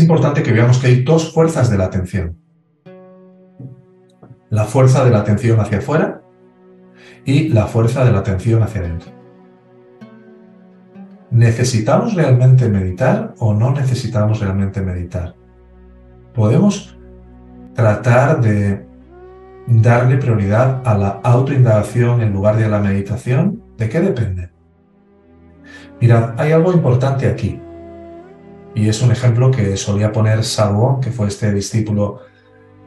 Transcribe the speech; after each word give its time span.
importante 0.00 0.42
que 0.42 0.52
veamos 0.52 0.78
que 0.78 0.88
hay 0.88 1.02
dos 1.02 1.32
fuerzas 1.32 1.70
de 1.70 1.78
la 1.78 1.84
atención. 1.84 2.36
La 4.48 4.64
fuerza 4.64 5.04
de 5.04 5.10
la 5.10 5.20
atención 5.20 5.60
hacia 5.60 5.78
afuera 5.78 6.22
y 7.24 7.48
la 7.48 7.66
fuerza 7.66 8.04
de 8.04 8.12
la 8.12 8.18
atención 8.18 8.62
hacia 8.62 8.80
adentro. 8.80 9.12
¿Necesitamos 11.30 12.14
realmente 12.14 12.68
meditar 12.68 13.34
o 13.38 13.54
no 13.54 13.72
necesitamos 13.72 14.40
realmente 14.40 14.80
meditar? 14.80 15.36
Podemos 16.34 16.98
tratar 17.74 18.40
de 18.40 18.84
darle 19.68 20.16
prioridad 20.16 20.82
a 20.84 20.98
la 20.98 21.20
autoindagación 21.22 22.22
en 22.22 22.32
lugar 22.32 22.56
de 22.56 22.64
a 22.64 22.68
la 22.68 22.80
meditación. 22.80 23.62
¿De 23.76 23.88
qué 23.88 24.00
depende? 24.00 24.50
Mirad, 26.00 26.34
hay 26.38 26.52
algo 26.52 26.72
importante 26.72 27.28
aquí. 27.28 27.60
Y 28.74 28.88
es 28.88 29.02
un 29.02 29.10
ejemplo 29.10 29.50
que 29.50 29.76
solía 29.76 30.12
poner 30.12 30.44
Sarwon, 30.44 31.00
que 31.00 31.10
fue 31.10 31.28
este 31.28 31.52
discípulo 31.52 32.20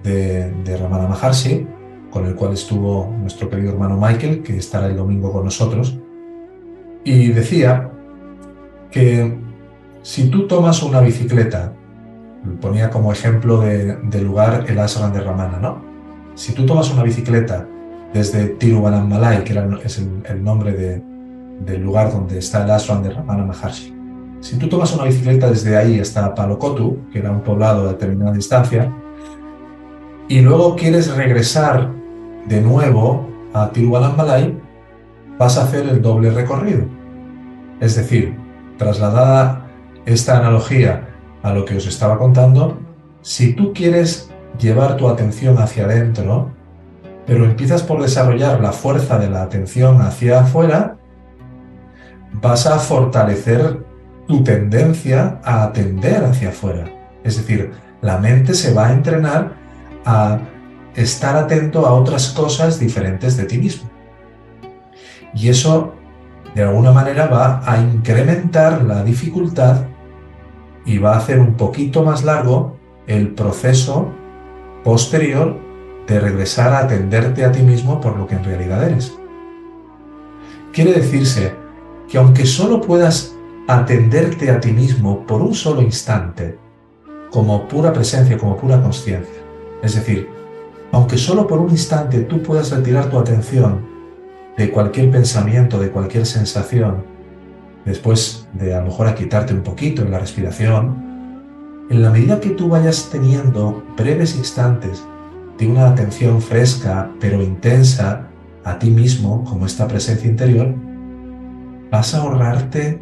de, 0.03 0.51
de 0.51 0.77
Ramana 0.77 1.07
Maharshi, 1.07 1.67
con 2.09 2.25
el 2.25 2.35
cual 2.35 2.53
estuvo 2.53 3.13
nuestro 3.19 3.49
querido 3.49 3.73
hermano 3.73 3.97
Michael, 3.97 4.43
que 4.43 4.57
estará 4.57 4.87
el 4.87 4.95
domingo 4.95 5.31
con 5.31 5.45
nosotros. 5.45 5.97
Y 7.03 7.29
decía 7.29 7.91
que 8.91 9.35
si 10.03 10.29
tú 10.29 10.47
tomas 10.47 10.83
una 10.83 11.01
bicicleta, 11.01 11.73
ponía 12.61 12.89
como 12.89 13.11
ejemplo 13.11 13.61
de, 13.61 14.21
lugar 14.21 14.65
el 14.67 14.79
ashram 14.79 15.11
de 15.13 15.21
Ramana, 15.21 15.59
¿no? 15.59 15.81
Si 16.35 16.53
tú 16.53 16.65
tomas 16.65 16.91
una 16.91 17.03
bicicleta 17.03 17.67
desde 18.13 18.47
Tiruvannamalai, 18.47 19.43
que 19.43 19.53
es 19.83 19.97
el, 19.97 20.43
nombre 20.43 21.01
del 21.59 21.81
lugar 21.81 22.11
donde 22.11 22.39
está 22.39 22.63
el 22.63 22.71
ashram 22.71 23.01
de 23.01 23.11
Ramana 23.11 23.45
Maharshi, 23.45 23.93
si 24.43 24.57
tú 24.57 24.67
tomas 24.67 24.93
una 24.93 25.05
bicicleta 25.05 25.49
desde 25.49 25.77
ahí 25.77 26.01
hasta 26.01 26.35
Palokotu, 26.35 26.97
que 27.13 27.19
era 27.19 27.31
un 27.31 27.39
poblado 27.39 27.87
a 27.87 27.93
determinada 27.93 28.33
distancia, 28.33 28.93
y 30.27 30.41
luego 30.41 30.75
quieres 30.75 31.15
regresar 31.15 31.89
de 32.45 32.59
nuevo 32.59 33.25
a 33.53 33.71
Tiruvannamalai, 33.71 34.53
vas 35.39 35.57
a 35.57 35.63
hacer 35.63 35.87
el 35.87 36.01
doble 36.01 36.29
recorrido. 36.29 36.83
Es 37.79 37.95
decir, 37.95 38.35
trasladada 38.77 39.65
esta 40.05 40.37
analogía 40.39 41.07
a 41.41 41.53
lo 41.53 41.63
que 41.63 41.77
os 41.77 41.87
estaba 41.87 42.17
contando, 42.17 42.77
si 43.21 43.53
tú 43.53 43.71
quieres 43.71 44.29
llevar 44.59 44.97
tu 44.97 45.07
atención 45.07 45.57
hacia 45.57 45.85
adentro, 45.85 46.51
pero 47.25 47.45
empiezas 47.45 47.81
por 47.81 48.01
desarrollar 48.01 48.59
la 48.59 48.73
fuerza 48.73 49.17
de 49.17 49.29
la 49.29 49.43
atención 49.43 50.01
hacia 50.01 50.41
afuera, 50.41 50.97
vas 52.41 52.67
a 52.67 52.77
fortalecer 52.77 53.92
tu 54.33 54.43
tendencia 54.43 55.39
a 55.43 55.63
atender 55.63 56.23
hacia 56.25 56.49
afuera. 56.49 56.85
Es 57.23 57.37
decir, 57.37 57.71
la 58.01 58.17
mente 58.17 58.55
se 58.55 58.73
va 58.73 58.87
a 58.87 58.93
entrenar 58.93 59.53
a 60.05 60.39
estar 60.95 61.35
atento 61.35 61.85
a 61.85 61.93
otras 61.93 62.29
cosas 62.29 62.79
diferentes 62.79 63.37
de 63.37 63.43
ti 63.43 63.59
mismo. 63.59 63.87
Y 65.35 65.49
eso 65.49 65.93
de 66.55 66.63
alguna 66.63 66.91
manera 66.91 67.27
va 67.27 67.61
a 67.63 67.79
incrementar 67.79 68.83
la 68.83 69.03
dificultad 69.03 69.85
y 70.83 70.97
va 70.97 71.13
a 71.13 71.17
hacer 71.17 71.39
un 71.39 71.53
poquito 71.53 72.03
más 72.03 72.23
largo 72.23 72.75
el 73.05 73.35
proceso 73.35 74.11
posterior 74.83 75.59
de 76.07 76.19
regresar 76.19 76.73
a 76.73 76.79
atenderte 76.79 77.45
a 77.45 77.51
ti 77.51 77.61
mismo 77.61 78.01
por 78.01 78.17
lo 78.17 78.25
que 78.25 78.33
en 78.33 78.43
realidad 78.43 78.83
eres. 78.83 79.13
Quiere 80.73 80.93
decirse 80.93 81.53
que 82.09 82.17
aunque 82.17 82.47
solo 82.47 82.81
puedas 82.81 83.35
atenderte 83.67 84.51
a 84.51 84.59
ti 84.59 84.71
mismo 84.71 85.25
por 85.25 85.41
un 85.41 85.53
solo 85.53 85.81
instante, 85.81 86.57
como 87.31 87.67
pura 87.67 87.93
presencia, 87.93 88.37
como 88.37 88.57
pura 88.57 88.81
conciencia, 88.81 89.41
es 89.81 89.95
decir, 89.95 90.29
aunque 90.91 91.17
solo 91.17 91.47
por 91.47 91.59
un 91.59 91.71
instante 91.71 92.19
tú 92.21 92.43
puedas 92.43 92.71
retirar 92.71 93.09
tu 93.09 93.17
atención 93.17 93.85
de 94.57 94.69
cualquier 94.69 95.09
pensamiento, 95.09 95.79
de 95.79 95.89
cualquier 95.89 96.25
sensación, 96.25 97.03
después 97.85 98.47
de 98.53 98.75
a 98.75 98.79
lo 98.79 98.87
mejor 98.87 99.07
a 99.07 99.15
quitarte 99.15 99.53
un 99.53 99.61
poquito 99.61 100.03
en 100.03 100.11
la 100.11 100.19
respiración, 100.19 101.87
en 101.89 102.01
la 102.01 102.11
medida 102.11 102.39
que 102.39 102.51
tú 102.51 102.69
vayas 102.69 103.09
teniendo 103.11 103.83
breves 103.97 104.35
instantes 104.35 105.03
de 105.57 105.67
una 105.67 105.89
atención 105.89 106.41
fresca 106.41 107.09
pero 107.19 107.41
intensa 107.41 108.27
a 108.63 108.79
ti 108.79 108.89
mismo, 108.89 109.43
como 109.43 109.65
esta 109.65 109.87
presencia 109.87 110.29
interior, 110.29 110.73
vas 111.91 112.13
a 112.13 112.19
ahorrarte 112.21 113.01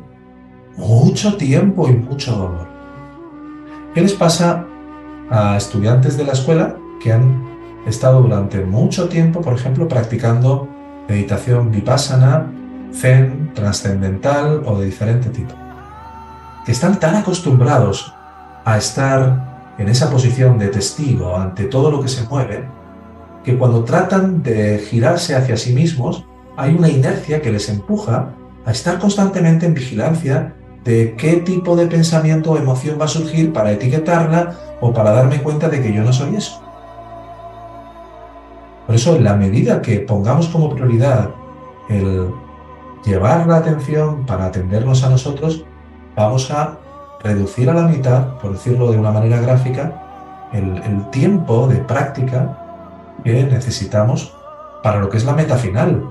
mucho 0.77 1.37
tiempo 1.37 1.87
y 1.87 1.93
mucho 1.93 2.31
dolor. 2.35 2.67
¿Qué 3.93 4.01
les 4.01 4.13
pasa 4.13 4.65
a 5.29 5.57
estudiantes 5.57 6.17
de 6.17 6.25
la 6.25 6.33
escuela 6.33 6.75
que 7.01 7.11
han 7.11 7.43
estado 7.85 8.21
durante 8.21 8.63
mucho 8.63 9.09
tiempo, 9.09 9.41
por 9.41 9.53
ejemplo, 9.53 9.87
practicando 9.87 10.67
meditación 11.07 11.71
vipassana, 11.71 12.51
zen, 12.93 13.51
trascendental 13.53 14.63
o 14.65 14.79
de 14.79 14.85
diferente 14.85 15.29
tipo, 15.29 15.53
que 16.65 16.71
están 16.71 16.99
tan 16.99 17.15
acostumbrados 17.15 18.13
a 18.65 18.77
estar 18.77 19.73
en 19.77 19.89
esa 19.89 20.09
posición 20.09 20.59
de 20.59 20.67
testigo 20.67 21.35
ante 21.35 21.65
todo 21.65 21.89
lo 21.89 22.01
que 22.01 22.07
se 22.07 22.27
mueve, 22.27 22.63
que 23.43 23.57
cuando 23.57 23.83
tratan 23.83 24.43
de 24.43 24.79
girarse 24.79 25.35
hacia 25.35 25.57
sí 25.57 25.73
mismos, 25.73 26.25
hay 26.57 26.75
una 26.75 26.89
inercia 26.89 27.41
que 27.41 27.51
les 27.51 27.69
empuja 27.69 28.29
a 28.65 28.71
estar 28.71 28.99
constantemente 28.99 29.65
en 29.65 29.73
vigilancia 29.73 30.53
de 30.83 31.15
qué 31.15 31.37
tipo 31.37 31.75
de 31.75 31.87
pensamiento 31.87 32.51
o 32.51 32.57
emoción 32.57 32.97
va 32.99 33.05
a 33.05 33.07
surgir 33.07 33.53
para 33.53 33.71
etiquetarla 33.71 34.55
o 34.79 34.91
para 34.93 35.11
darme 35.11 35.41
cuenta 35.41 35.69
de 35.69 35.81
que 35.81 35.93
yo 35.93 36.03
no 36.03 36.11
soy 36.11 36.35
eso. 36.35 36.61
Por 38.87 38.95
eso, 38.95 39.15
en 39.15 39.23
la 39.23 39.35
medida 39.35 39.81
que 39.81 39.99
pongamos 39.99 40.47
como 40.47 40.73
prioridad 40.73 41.29
el 41.87 42.29
llevar 43.05 43.47
la 43.47 43.57
atención 43.57 44.25
para 44.25 44.45
atendernos 44.45 45.03
a 45.03 45.09
nosotros, 45.09 45.65
vamos 46.15 46.51
a 46.51 46.77
reducir 47.23 47.69
a 47.69 47.73
la 47.73 47.87
mitad, 47.87 48.37
por 48.39 48.53
decirlo 48.53 48.91
de 48.91 48.97
una 48.97 49.11
manera 49.11 49.39
gráfica, 49.39 50.49
el, 50.53 51.09
tiempo 51.11 51.67
de 51.67 51.77
práctica 51.77 52.57
que 53.23 53.43
necesitamos 53.43 54.35
para 54.83 54.99
lo 54.99 55.09
que 55.09 55.17
es 55.17 55.25
la 55.25 55.33
meta 55.33 55.55
final. 55.55 56.03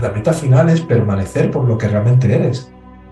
La 0.00 0.10
meta 0.10 0.32
final 0.32 0.68
es 0.68 0.80
permanecer 0.80 1.50
por 1.50 1.64
lo 1.64 1.76
que 1.76 1.88
realmente 1.88 2.32
eres. 2.34 2.70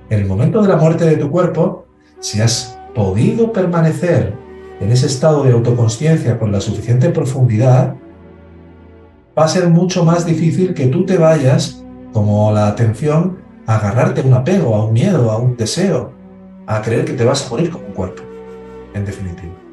En 0.08 0.20
el 0.20 0.26
momento 0.26 0.62
de 0.62 0.68
la 0.68 0.76
muerte 0.76 1.04
de 1.04 1.16
tu 1.16 1.30
cuerpo, 1.30 1.86
si 2.20 2.40
has 2.40 2.78
podido 2.94 3.52
permanecer 3.52 4.34
en 4.80 4.92
ese 4.92 5.06
estado 5.06 5.42
de 5.42 5.52
autoconsciencia 5.52 6.38
con 6.38 6.52
la 6.52 6.60
suficiente 6.60 7.10
profundidad, 7.10 7.96
va 9.36 9.44
a 9.44 9.48
ser 9.48 9.68
mucho 9.68 10.04
más 10.04 10.24
difícil 10.24 10.74
que 10.74 10.86
tú 10.86 11.04
te 11.04 11.18
vayas, 11.18 11.84
como 12.12 12.52
la 12.52 12.68
atención, 12.68 13.38
a 13.66 13.76
agarrarte 13.76 14.20
a 14.20 14.24
un 14.24 14.34
apego, 14.34 14.76
a 14.76 14.84
un 14.84 14.92
miedo, 14.92 15.30
a 15.30 15.38
un 15.38 15.56
deseo, 15.56 16.12
a 16.66 16.80
creer 16.82 17.04
que 17.04 17.14
te 17.14 17.24
vas 17.24 17.44
a 17.44 17.50
morir 17.50 17.70
como 17.70 17.86
un 17.86 17.92
cuerpo, 17.92 18.22
en 18.94 19.04
definitiva. 19.04 19.65